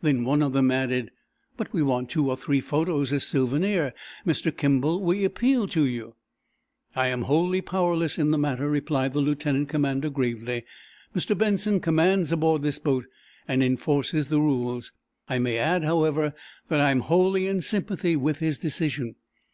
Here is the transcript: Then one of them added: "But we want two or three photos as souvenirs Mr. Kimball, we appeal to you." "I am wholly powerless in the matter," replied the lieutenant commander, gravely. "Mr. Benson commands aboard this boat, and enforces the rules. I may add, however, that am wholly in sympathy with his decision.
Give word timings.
Then 0.00 0.24
one 0.24 0.40
of 0.40 0.54
them 0.54 0.70
added: 0.70 1.10
"But 1.58 1.70
we 1.74 1.82
want 1.82 2.08
two 2.08 2.30
or 2.30 2.36
three 2.38 2.62
photos 2.62 3.12
as 3.12 3.24
souvenirs 3.24 3.92
Mr. 4.26 4.50
Kimball, 4.56 5.02
we 5.02 5.22
appeal 5.22 5.68
to 5.68 5.84
you." 5.84 6.14
"I 6.94 7.08
am 7.08 7.24
wholly 7.24 7.60
powerless 7.60 8.16
in 8.16 8.30
the 8.30 8.38
matter," 8.38 8.70
replied 8.70 9.12
the 9.12 9.20
lieutenant 9.20 9.68
commander, 9.68 10.08
gravely. 10.08 10.64
"Mr. 11.14 11.36
Benson 11.36 11.80
commands 11.80 12.32
aboard 12.32 12.62
this 12.62 12.78
boat, 12.78 13.04
and 13.46 13.62
enforces 13.62 14.28
the 14.28 14.40
rules. 14.40 14.92
I 15.28 15.38
may 15.38 15.58
add, 15.58 15.84
however, 15.84 16.32
that 16.68 16.80
am 16.80 17.00
wholly 17.00 17.46
in 17.46 17.60
sympathy 17.60 18.16
with 18.16 18.38
his 18.38 18.56
decision. 18.56 19.16